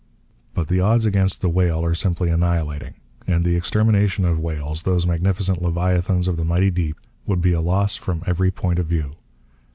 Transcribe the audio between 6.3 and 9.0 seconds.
the mighty deep, would be a loss from every point of